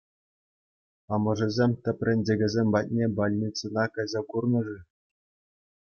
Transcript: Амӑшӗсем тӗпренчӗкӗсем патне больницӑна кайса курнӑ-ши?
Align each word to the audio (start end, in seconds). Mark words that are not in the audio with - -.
Амӑшӗсем 1.13 1.71
тӗпренчӗкӗсем 1.83 2.67
патне 2.73 3.05
больницӑна 3.17 3.85
кайса 3.93 4.21
курнӑ-ши? 4.29 4.79